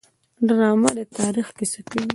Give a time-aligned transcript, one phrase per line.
[0.47, 2.07] ډرامه د تاریخ کیسه کوي